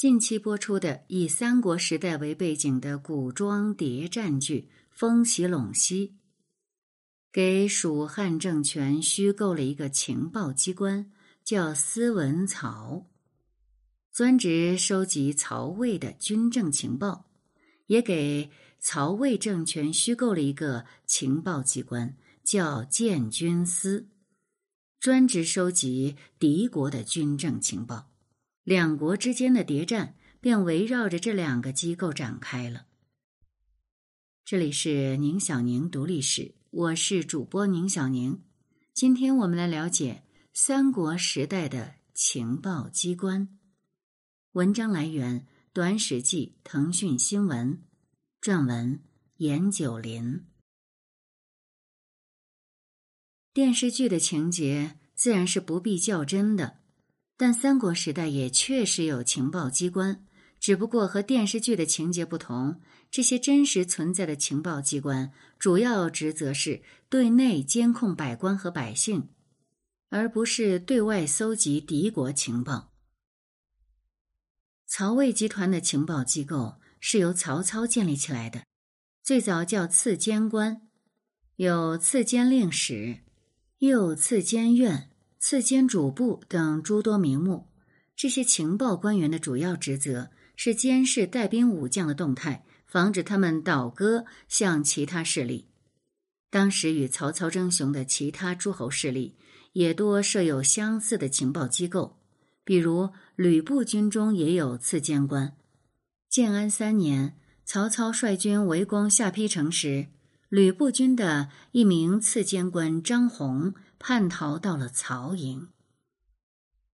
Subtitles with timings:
[0.00, 6.08] 近期播出的以三国时代为背景的古装谍战剧《风起陇西》，
[7.30, 11.12] 给蜀汉政权虚构了一个情报机关，
[11.44, 13.10] 叫司文曹，
[14.10, 17.26] 专职收集曹魏的军政情报；
[17.84, 24.08] 也给曹魏政权虚构了一个情报机关，叫建军司，
[24.98, 28.09] 专职收集敌国的军政情报。
[28.70, 32.86] 两国之间的谍战便围绕着这两个机构展开了。
[34.44, 38.44] 这里是宁小宁读历史，我是主播宁小宁。
[38.94, 43.58] 今天我们来了解三国时代的情报机关。
[44.52, 45.40] 文章来源：
[45.72, 47.82] 《短史记》腾讯新闻，
[48.40, 49.02] 撰文：
[49.38, 50.46] 严九林。
[53.52, 56.78] 电视剧的情节自然是不必较真的。
[57.40, 60.26] 但三国时代也确实有情报机关，
[60.58, 62.82] 只不过和电视剧的情节不同。
[63.10, 69.30] 这些真实存在的情报机关，主要职责是对内监控百官和百姓，
[70.10, 72.92] 而不是对外搜集敌国情报。
[74.86, 78.66] 曹魏集团的情报机构是由曹操建立起来的，
[79.22, 80.82] 最早叫次监官，
[81.56, 83.20] 有次监令史，
[83.78, 85.09] 又次监院。
[85.40, 87.66] 次监主簿等诸多名目，
[88.14, 95.66] 这些情报官员的主要职责是监视带兵武将的动态，防止他们倒戈向其他势力。
[96.50, 99.34] 当时与曹操争雄的其他诸侯势力，
[99.72, 102.18] 也多设有相似的情报机构，
[102.62, 105.56] 比如吕布军中也有次监官。
[106.28, 110.08] 建安三年，曹操率军围攻下邳城时，
[110.50, 113.72] 吕布军的一名次监官张宏。
[114.00, 115.68] 叛逃到了曹营。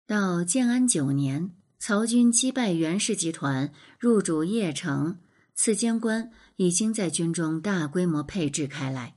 [0.07, 5.19] 到建安九年，曹军击败袁氏集团，入主邺城，
[5.53, 9.15] 次监官已经在军中大规模配置开来，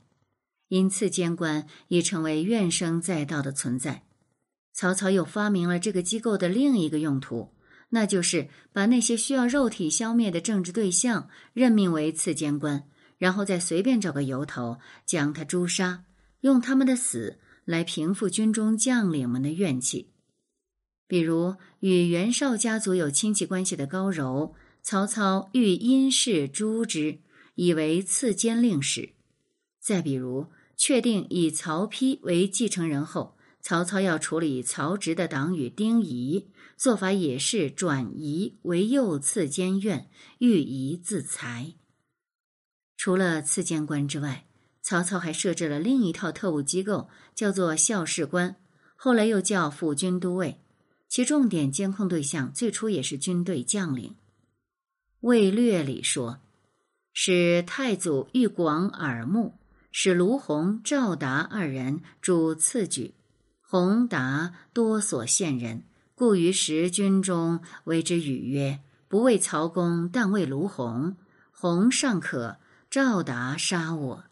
[0.67, 4.03] 因次监官已成为怨声载道的存在。
[4.73, 7.53] 曹操又发明了这个机构的另一个用途，
[7.89, 12.83] 那就是把那些需要肉体消灭的政治对象任命为次监官，
[13.17, 16.03] 然后再随便找个由头将他诛杀，
[16.41, 17.39] 用他们的死。
[17.67, 20.13] 来平复军中将领们的怨气，
[21.05, 27.19] 比如与袁绍家族有亲戚关系的高柔，曹操欲因事诛之，
[27.55, 29.09] 以为次监令史；
[29.81, 30.47] 再比如
[30.77, 36.47] 确定以曹丕为继承人后，曹操要处理曹植的党羽丁仪，
[36.77, 41.73] 做法也是转移为右次监院，欲移自裁。
[42.95, 44.46] 除了次监官之外。
[44.87, 48.55] 曹操还设置了另一套特务机构，叫做校事官，
[48.95, 50.61] 后来又叫辅军都尉，
[51.09, 54.11] 其重点监控对象最初也是军队将领。
[55.19, 56.39] 《魏略》里说，
[57.11, 59.59] 使太祖欲广耳目，
[59.91, 63.13] 使卢洪、赵达二人主次举，
[63.59, 65.83] 洪达多所献人，
[66.15, 71.17] 故于时军中为之语曰：“不为曹公，但为卢洪。
[71.51, 72.59] 洪尚可，
[72.89, 74.23] 赵达杀我。”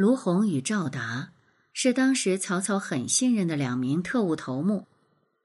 [0.00, 1.34] 卢洪与赵达
[1.74, 4.86] 是当时曹操很信任的两名特务头目，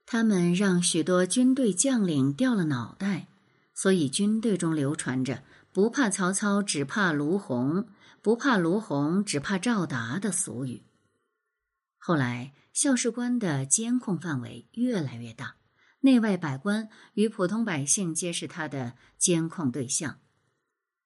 [0.06, 3.28] 他们让许多军队将领掉了脑袋，
[3.74, 5.42] 所以军队中流传着
[5.74, 7.84] “不怕曹操，只怕卢洪；
[8.22, 10.84] 不怕卢洪，只怕赵达”的俗语。
[11.98, 15.56] 后来，校事官的监控范围越来越大，
[16.00, 20.18] 内外百官与普通百姓皆是他的监控对象。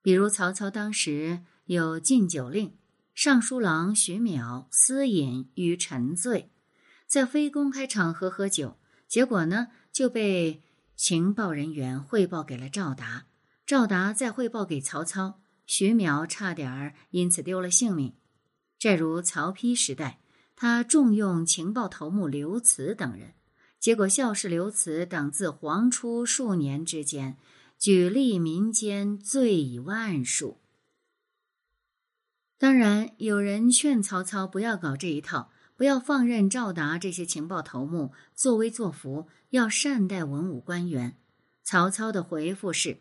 [0.03, 2.77] 比如，曹操当时有禁酒令。
[3.15, 6.50] 尚书郎徐邈私饮与沉醉，
[7.06, 8.78] 在非公开场合喝酒，
[9.09, 10.62] 结果呢就被
[10.97, 13.26] 情报人员汇报给了赵达，
[13.66, 18.15] 赵达再汇报给曹操，徐邈差点儿因此丢了性命。
[18.78, 20.21] 再如曹丕时代，
[20.56, 23.34] 他重用情报头目刘慈等人，
[23.78, 27.36] 结果孝士刘慈等自黄初数年之间，
[27.78, 30.59] 举例民间罪以万数。
[32.60, 41.16] 当然，有人劝曹操不要搞这一套，不要放任赵达这些情报头目作威作福，要善待文武官员。
[41.62, 42.98] 曹操的回复是：“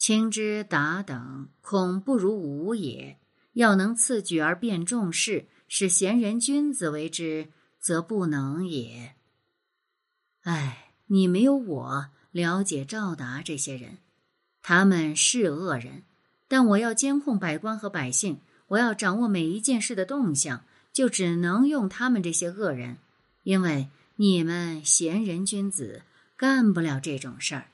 [0.00, 3.18] 卿之达等，恐不如吾也。
[3.52, 9.14] 要能次举而变众事，使贤人君子为之，则不能也。”
[10.44, 13.98] 哎，你没有我了解赵达这些人，
[14.62, 16.04] 他们是恶人，
[16.48, 18.40] 但我要监控百官和百姓。
[18.70, 22.98] 我要掌握每一件事的动向，就只能用他们这些恶人，
[23.42, 26.02] 因为你们贤人君子
[26.36, 27.66] 干不了这种事儿。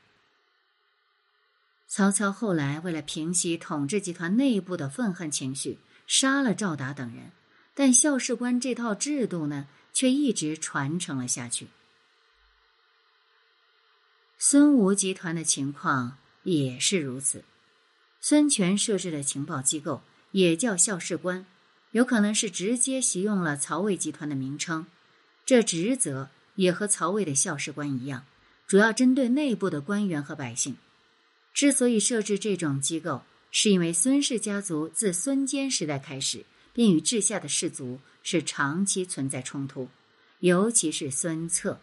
[1.86, 7.30] 曹操后来为了平息统治集团内部的愤恨情绪，杀了赵达等人，
[7.74, 11.68] 但校士官这套制度呢，却一直传承了下去。
[14.38, 17.44] 孙吴集团的情况也是如此。
[18.20, 20.02] 孙权设置的情报机构
[20.36, 21.46] 也叫校士官，
[21.92, 24.86] 有可能是直接袭用了曹魏集团的名称。
[25.46, 28.26] 这职责也和曹魏的校士官一样，
[28.66, 30.76] 主要针对内部的官员和百姓。
[31.54, 36.44] 之所以设置这种机构，是因为孙氏家族自孙坚时代开始，
[36.74, 39.88] 便与治下的士族是长期存在冲突，
[40.40, 41.80] 尤其是孙策，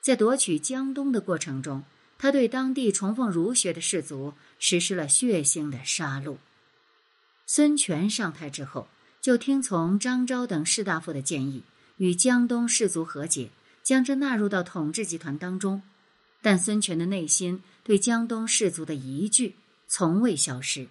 [0.00, 1.84] 在夺取江东的过程中。
[2.18, 6.36] 他对当地崇奉儒学的士族实施了血腥的杀戮。
[7.54, 8.88] 孙权上台之后，
[9.20, 11.62] 就听从张昭等士大夫的建议，
[11.98, 13.50] 与江东士族和解，
[13.82, 15.82] 将之纳入到统治集团当中。
[16.40, 19.54] 但孙权的内心对江东士族的疑惧
[19.86, 20.88] 从未消失。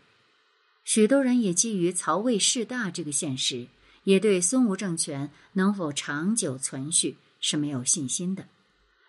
[0.83, 3.65] 许多人也基于曹魏势大这个现实，
[4.03, 8.45] 也对孙吴政权能否长久存续是没有信心的。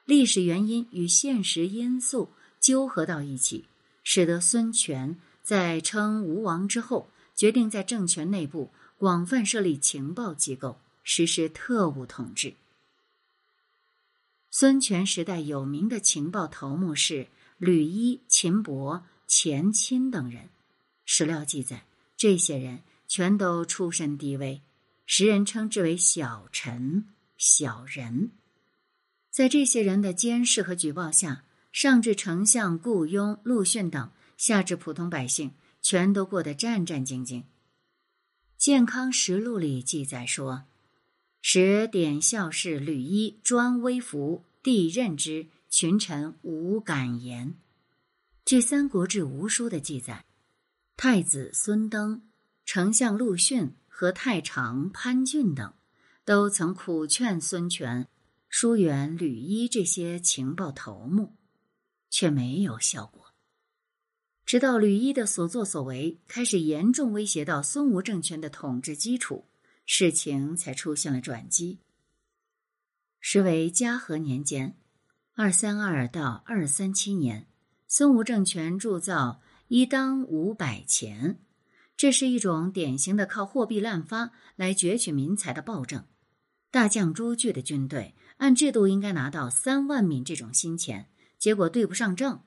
[0.06, 3.66] 历史原因与现实因素纠合到一起，
[4.02, 12.55] 使得孙权在称吴王之后，决定在政权内部广泛设立情报机构，实施特务统治。
[14.50, 17.26] 孙权时代有名的情报头目是
[17.58, 20.50] 吕伊、秦伯、钱钦等人。
[21.05, 21.84] 史料记载，
[22.17, 24.61] 这些人全都出身低微，
[25.06, 27.06] 时人称之为小臣、
[27.37, 28.31] 小人。
[29.31, 35.52] 在这些人的监视和举报下，上至丞相顾雍、陆逊等，下至普通百姓，
[35.82, 37.40] 全都过得战战兢兢。
[38.56, 40.64] 《健康实录》里记载说
[41.43, 47.55] ：“时典校士吕一专微服，帝任之，群臣无敢言。”
[48.46, 50.25] 据《三国志·吴书》的记载，
[50.96, 52.23] 太子孙登、
[52.64, 55.73] 丞相陆逊和太常潘俊等，
[56.25, 58.08] 都曾苦劝孙权。
[58.55, 61.35] 疏远吕一这些情报头目，
[62.11, 63.21] 却没有效果。
[64.44, 69.46] 直到吕一的所作所为开始严重威胁到孙吴政权的统治基础，
[69.86, 71.78] 事情才出现了转机。
[73.20, 74.76] 时为嘉禾年间，
[75.34, 77.46] 二三二到二三七年，
[77.86, 81.38] 孙吴政权铸造一当五百钱，
[81.96, 86.04] 这是一种典型的靠货币滥发来攫取民财的暴政。
[86.70, 88.14] 大将朱据的军队。
[88.38, 91.08] 按制度应该拿到三万闽这种新钱，
[91.38, 92.44] 结果对不上账。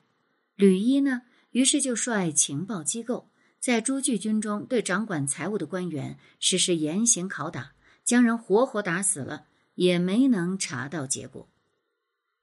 [0.56, 1.21] 吕一呢，
[1.56, 3.30] 于是就率情报机构
[3.62, 7.72] 在朱据军中对掌管财务的官员实施严刑拷打，
[8.04, 11.48] 将人活活打死了，也没能查到结果。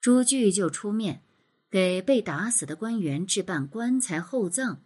[0.00, 1.24] 朱据就出面
[1.70, 4.82] 给被打死的官员置办棺材厚葬。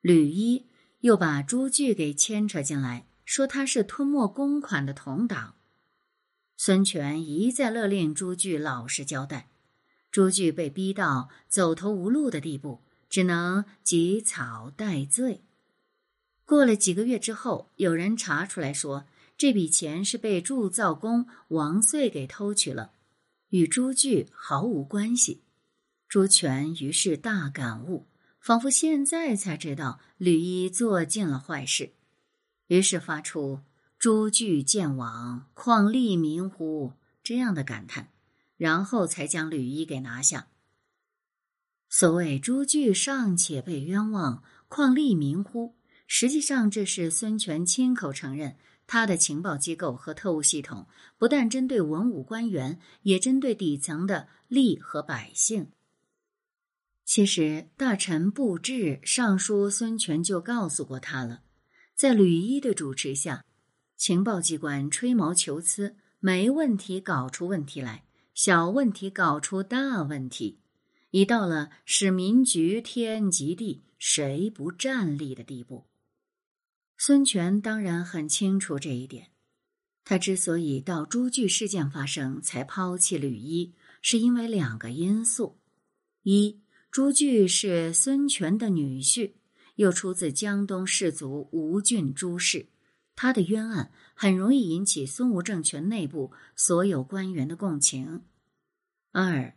[0.00, 0.66] 吕一
[1.02, 5.54] 又把朱据给牵扯进来，说他是吞没公款的同党。
[6.56, 9.48] 孙权一再勒令朱据老实交代，
[10.10, 15.42] 朱据被逼到走投无路的地步，只能及草戴罪。
[16.44, 19.06] 过了几个月之后，有人查出来说，
[19.36, 22.92] 这笔钱是被铸造工王遂给偷取了，
[23.48, 25.42] 与朱据毫无关系。
[26.08, 28.06] 朱权于是大感悟，
[28.40, 31.92] 仿佛现在才知道吕一做尽了坏事，
[32.68, 33.60] 于是发出。
[33.98, 36.92] 朱据见王，况利民乎？
[37.24, 38.10] 这样的感叹，
[38.56, 40.48] 然后才将吕一给拿下。
[41.98, 45.76] 所谓“朱据尚且被冤枉，况利民乎”？
[46.06, 50.86] 实际上，这是孙权亲口承认，他的情报机构和特务系统
[51.16, 55.70] 不但针对文武官员，也针对底层的吏和百姓。
[57.06, 61.40] 其实，大臣布置上书孙权就告诉过他了，
[61.94, 63.42] 在吕一的主持下。
[63.96, 70.60] 情报机关吹毛求疵，没问题搞出问题来，小问题搞出大问题，
[71.10, 75.86] 已到了使民局天及地谁不站立的地步。
[76.98, 79.28] 孙权当然很清楚这一点，
[80.04, 85.58] 他之所以到朱据事件发生才抛弃吕一，是因为两个因素：
[86.22, 86.60] 一，
[86.90, 89.32] 朱据是孙权的女婿，
[89.74, 92.68] 又出自江东士族吴郡朱氏。
[93.14, 98.22] 他的冤案很容易引起孙吴政权内部所有官员的共情。
[99.10, 99.56] 二，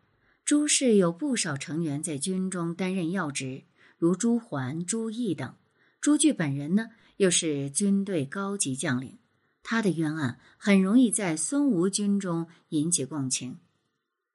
[0.49, 3.65] 朱氏有不少成员在军中担任要职，
[3.99, 5.53] 如朱桓、朱毅等。
[6.01, 9.19] 朱据本人呢，又是军队高级将领，
[9.61, 13.59] 他的冤案很容易在孙吴军中引起共情。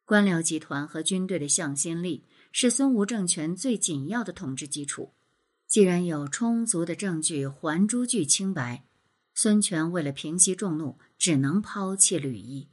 [0.04, 5.14] 官僚集团和军队的向心力，是孙吴政权最紧要的统治基础。
[5.66, 8.84] 既然有充足的证据还朱据清白，
[9.34, 12.68] 孙权为了平息众怒，只能抛弃吕一。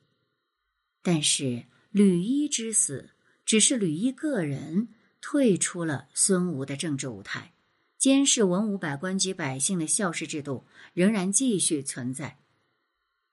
[1.01, 3.10] 但是吕一之死，
[3.51, 4.88] 只是吕一个人
[5.20, 7.51] 退出了孙吴的政治舞台，
[7.98, 12.38] 监视文武百官及百姓的校事制度仍然继续存在。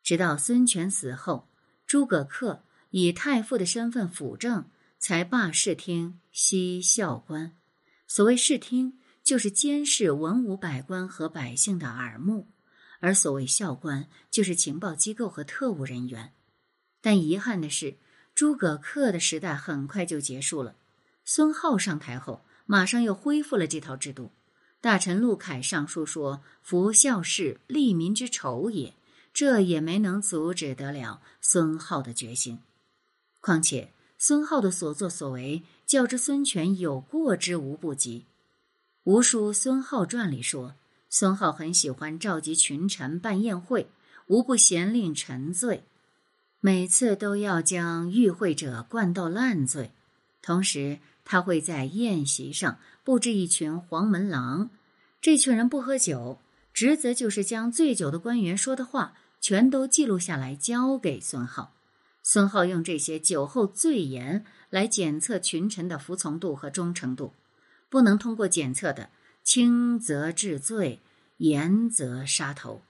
[0.03, 1.49] 直到孙权死后，
[1.87, 7.57] 诸葛恪以太傅的身份辅政，才罢视听，息校官。
[8.09, 12.49] 所谓视听，就是监视文武百官和百姓的耳目；
[12.99, 16.33] 而所谓校官，就是情报机构和特务人员。
[17.01, 17.99] 但遗憾的是，
[18.39, 20.77] 诸葛恪的时代很快就结束了。
[21.25, 24.31] 孙皓上台后，马上又恢复了这套制度。
[24.81, 28.95] 大臣陆凯上书说：“夫孝事，利民之仇也。”
[29.35, 32.61] 这也没能阻止得了孙皓的决心。
[33.41, 38.21] 况且孙皓的所作所为，较之孙权有过之无不及。
[39.03, 40.77] 《吴书·孙皓传》里说，
[41.11, 43.91] 孙皓很喜欢召集群臣办宴会，
[44.29, 45.83] 无不咸令沉醉。
[46.61, 49.93] 每次都要将与会者灌到烂醉，
[50.43, 54.69] 同时他会在宴席上布置一群黄门郎，
[55.21, 56.41] 这群人不喝酒，
[56.75, 61.75] 职责就是将醉酒的官员说的话全都记录下来交给孙浩。
[62.25, 67.33] 孙浩用这些酒后醉言来检测群臣的服从度和忠诚度，
[67.89, 69.11] 不能通过检测的，
[69.45, 70.99] 轻则治罪，
[71.37, 72.83] 严则杀头。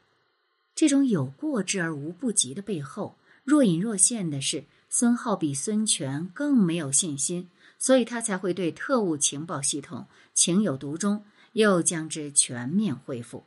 [0.74, 3.17] 这种有过之而无不及的背后。
[3.48, 11.24] 若隐若现的是，孙浩比孙权更没有信心，所以他才会对特务情报系统情有独钟，
[11.54, 13.44] 又将之全面恢复。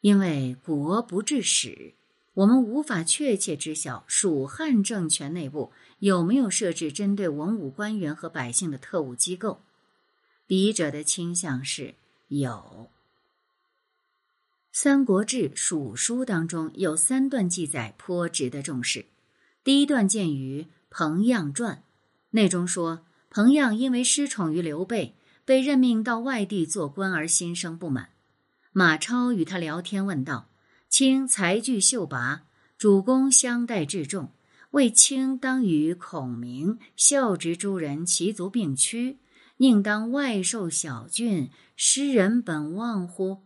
[0.00, 1.92] 因为国不治史，
[2.32, 9.60] 我们无法确切知晓蜀汉政权内部有没有设置针对文武官员和百姓的特务机构。
[10.46, 11.92] 笔者的倾向是
[12.28, 12.88] 有。
[14.78, 19.06] 《三国志·蜀书》当中有三段记载颇值得重视。
[19.64, 21.82] 第一段见于彭样传，
[22.32, 25.16] 内中说彭样因为失宠于刘备，
[25.46, 28.10] 被任命到外地做官而心生不满。
[28.72, 30.50] 马超与他聊天，问道
[30.90, 32.42] ：“卿才具秀拔，
[32.76, 34.32] 主公相待至重，
[34.72, 39.20] 为卿当与孔明、孝直诸人齐足并驱，
[39.56, 43.38] 宁当外受小郡，失人本望乎？”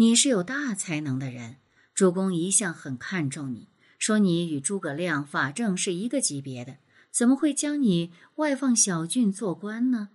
[0.00, 1.56] 你是有大才能的人，
[1.92, 6.78] 主公一向很看重你，说你与诸葛亮、法正是一个级别的，
[7.10, 10.08] 怎么会将你外放小郡做官呢？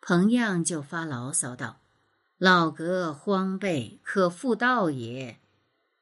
[0.00, 1.82] 彭样就发牢骚道
[2.40, 5.38] ：“老阁荒悖，可复道也。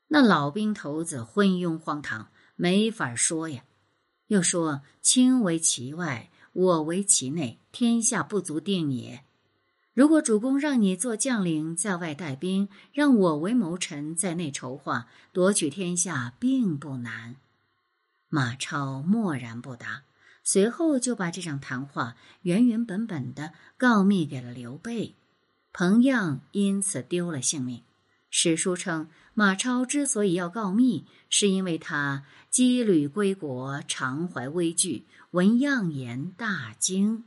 [0.06, 3.64] 那老兵头子昏庸荒唐，没法说呀。
[4.28, 9.24] 又说卿为其外，我为其内，天下不足定也。”
[9.92, 17.36] 如果主公让你做将领，在外带兵，让我为谋臣，在内筹划，夺取天下并不难。
[18.28, 20.04] 马超默然不答，
[20.44, 25.16] 随后就把这场谈话原原本本的告密给了刘备。
[25.72, 27.82] 彭样因此丢了性命。
[28.30, 37.24] 史书称，马超之所以要告密，是因为他羁旅归国，常怀危惧，闻样言大惊。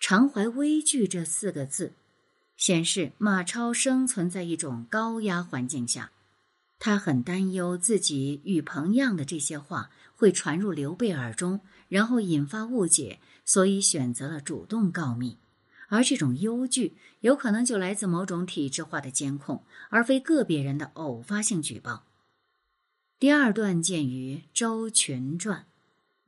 [0.00, 1.92] 常怀危惧这四个字，
[2.56, 6.10] 显示马超生存在一种高压环境下，
[6.78, 15.36] 他很担忧自己与彭样的这些话会传入刘备耳中，然后引发误解，所以选择了主动告密。
[15.88, 22.04] 而这种忧惧有可能就来自某种体制化的监控，而非个别人的偶发性举报。
[23.18, 25.58] 第二段见于《周群传》，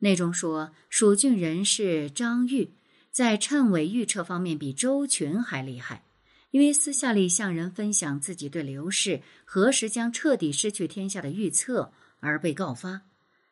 [0.01, 2.73] 内中说蜀郡人士张玉。
[3.13, 6.03] 在谶纬预测方面比周群还厉害，
[6.51, 13.03] 因为私下里向人分享自己对刘氏何时将彻底失去天下的预测而被告发，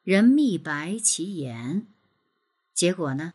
[0.03, 1.87] 人密白其言，
[2.73, 3.35] 结果呢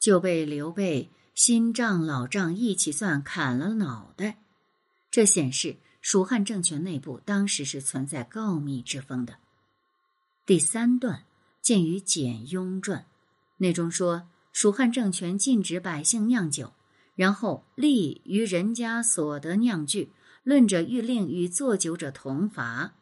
[0.00, 4.38] 就被刘备新账老账一起算砍了脑袋。
[5.10, 9.36] 这显示蜀汉政权内部当时是存在告密之风的。
[10.46, 11.24] 第三段
[11.60, 13.04] 见于简雍传，
[13.58, 14.26] 内中说。
[14.56, 16.72] 蜀汉政权禁止百姓酿酒，
[17.14, 20.08] 然后利于人家所得酿具，
[20.44, 22.94] 论者欲令与作酒者同罚。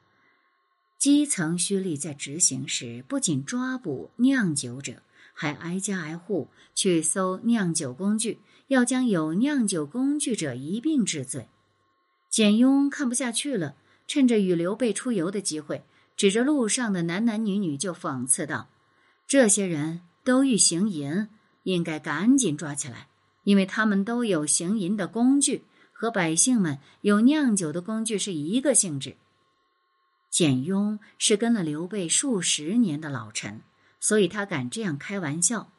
[0.98, 11.46] 基层虚吏在执行时，不仅抓捕酿酒者，还挨家挨户去搜酿酒工具，要将有酿酒工具者一并治罪。
[12.28, 13.76] 简雍看不下去了，
[14.08, 15.84] 趁着与刘备出游的机会，
[16.16, 18.66] 指着路上的男男女女就讽刺道
[19.28, 21.28] ：“这些人。”都欲行淫，
[21.64, 23.08] 应该赶紧抓起来，
[23.42, 29.16] 因为他们都有行淫的工具，和百姓们有酿酒的工具是一个性质。
[30.30, 33.60] 简雍是跟了刘备数十年的老臣，
[34.00, 35.70] 所以他敢这样开玩笑。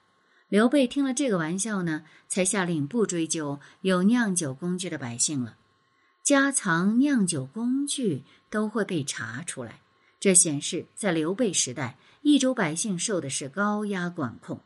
[0.47, 5.57] 刘备听了这个玩笑呢，才下令不追究有酿酒工具的百姓了。
[6.23, 9.81] 家藏酿酒工具都会被查出来，
[10.19, 14.61] 这显示在刘备时代，益州百姓受的是高压管控。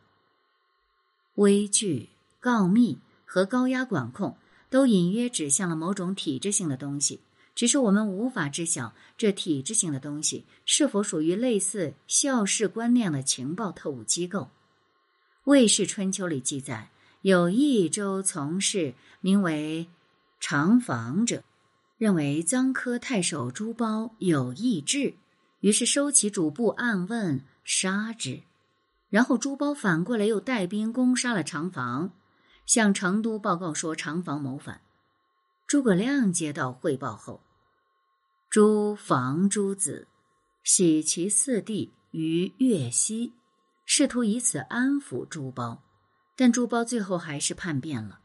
[1.39, 2.09] 微剧、
[2.41, 4.35] 告密和高压管控
[4.69, 7.21] 都隐约指向了某种体制性的东西。
[7.55, 14.41] 只是我们无法知晓这体制性的东西是否属于类似校士官那样的情报特务机构。
[15.45, 16.89] 《魏氏春秋》里记载，
[17.21, 19.87] 有益州从事名为
[20.41, 21.43] 长房者，
[21.97, 25.13] 认为臧科太守朱褒有异志，
[25.61, 28.41] 于是收起主簿暗问杀之。
[29.09, 32.11] 然后朱褒反过来又带兵攻杀了长房，
[32.65, 34.81] 向成都报告说长房谋反。
[35.65, 37.41] 诸葛亮接到汇报后。
[38.49, 40.07] 诸房诸子，
[40.63, 43.33] 喜其四弟于越西，
[43.85, 45.79] 试图以此安抚朱褒，
[46.35, 48.19] 但朱褒最后还是叛变了。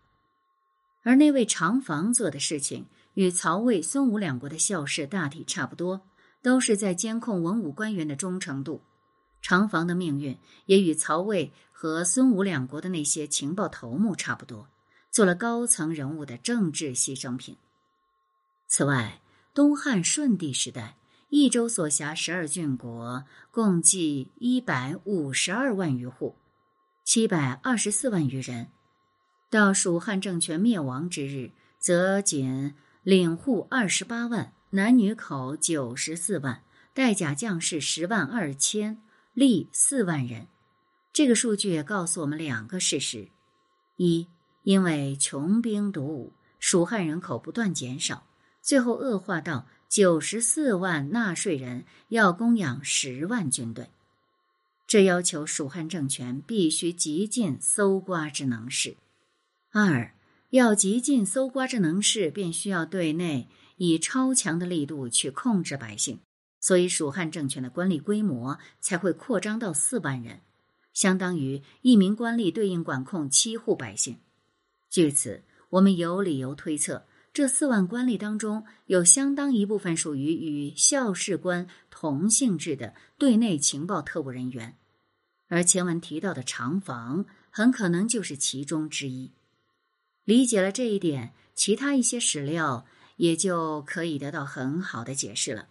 [1.03, 6.01] 而那位长房做的事情，与曹魏、孙吴两国的校事大体差不多，
[6.43, 8.83] 都是在监控文武官员的忠诚度。
[9.45, 14.69] 长房的命运也与曹魏和孙吴两国的那些情报头目差不多，
[15.11, 17.59] 做了高层人物的政治牺牲品。
[18.67, 19.21] 此外，
[19.53, 20.97] 东汉顺帝时代，
[21.29, 26.37] 益州所辖十二郡国共计一百五十二万余户，
[27.05, 28.69] 七百二十四万余人。
[29.51, 36.63] 到蜀汉政权灭亡之日，则仅领户二十八万，男女口九十四万，
[36.95, 39.03] 带甲将士十万二千，
[39.35, 40.47] 立四万人。
[41.13, 43.29] 这个数据也告诉我们两个事实：
[43.97, 44.27] 一，
[44.63, 48.27] 因为穷兵黩武，蜀汉人口不断减少。
[48.63, 53.91] 最后恶化到九十四万纳税人要供养十万军队，
[54.87, 58.97] 这要求蜀汉政权必须极尽搜刮之能事。
[59.71, 60.15] 二
[60.51, 66.21] 要极尽搜刮之能事，便需要对内以超强的力度去控制百姓，
[66.65, 70.41] 所以蜀汉政权的官吏规模才会扩张到四万人，
[70.95, 74.17] 相当于一名官吏对应管控七户百姓。
[74.89, 77.05] 据此，我们有理由推测。
[77.35, 84.79] 这四万官吏当中，有相当一部分属于与校士官同性质的对内情报特务人员，
[85.49, 89.33] 而前文提到的长房很可能就是其中之一。
[90.25, 95.69] 理解了这一点，其他一些史料也就可以得到很好的解释了。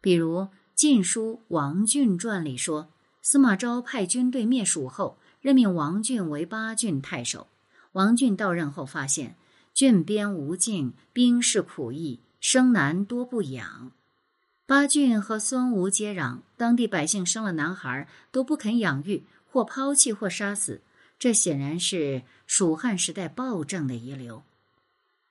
[0.00, 0.38] 比如
[0.74, 2.88] 《晋书·王浚传》里说，
[3.22, 7.46] 司马昭派军队灭蜀后，任命王浚为巴郡太守。
[7.92, 9.36] 王浚到任后发现。
[9.72, 13.92] 郡边无境，兵士苦役，生男多不养。
[14.66, 20.82] 巴郡和孙吴接壤，当地百姓生了男孩都不肯养育，或抛弃，或杀死。
[21.20, 24.42] 这显然是蜀汉时代暴政的遗留。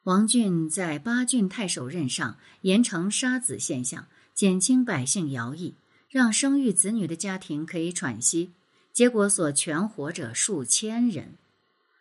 [0.04, 4.08] 王浚在巴郡太守任上，严惩杀子现象，
[4.40, 5.76] 减轻百姓徭役，
[6.10, 8.52] 让生育子女的家庭可以喘息。
[8.94, 11.36] 结果所全活者数千人。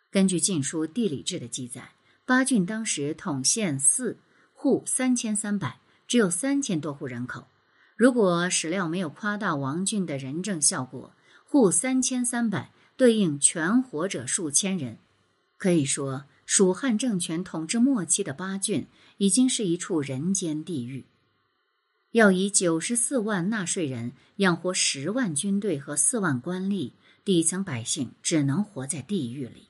[0.09, 1.91] 根据《晋书·地理志》的记载。
[2.25, 4.17] 巴郡当时统县四
[4.53, 7.45] 户三千三百，只有三千多户人口。
[7.97, 11.11] 如果史料没有夸大王浚的仁政效果，
[11.43, 14.97] 户三千三百对应全活者数千人，
[15.57, 21.03] 可以说蜀汉政权统治末期的巴郡已经是一处人间地狱。
[22.11, 26.93] 要以九十四万纳税人养活十万军队和四万官吏，
[27.23, 29.67] 底层百姓只能活在地狱里，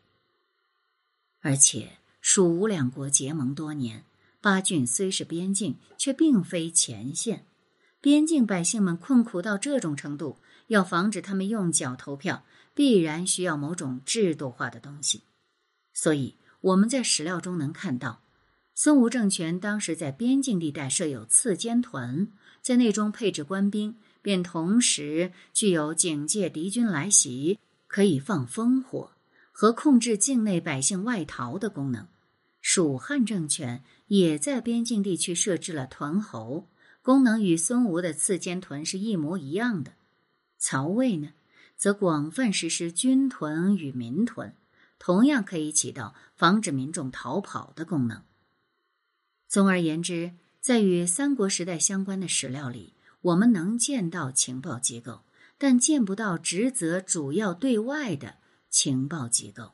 [1.42, 2.00] 而且。
[2.22, 4.04] 蜀吴两国结盟多年，
[4.42, 7.46] 巴郡虽是边境，却并非前线。
[8.02, 12.44] 边境百姓们困苦到这种程度，要防止他们用脚投票，
[12.76, 15.24] 必然需要某种制度化的东西。
[15.94, 18.22] 所以我们在史料中能看到，
[18.82, 29.12] 孙吴政权当时在边境地带设有刺监屯，在内中配置官兵，便同时具有警戒敌军来袭、可以放烽火
[29.52, 32.08] 和控制境内百姓外逃的功能。
[32.62, 36.70] 蜀汉政权也在边境地区设置了屯侯，
[37.02, 39.92] 功能与孙吴的刺监屯是一模一样的。
[40.58, 41.34] 曹魏呢，
[41.76, 44.54] 则广泛实施军屯与民屯，
[44.98, 48.22] 同样可以起到防止民众逃跑的功能。
[49.50, 55.22] 总而言之，在与三国时代相关的史料里，我们能见到情报机构，
[55.58, 58.36] 但见不到职责主要对外的
[58.70, 59.72] 情报机构。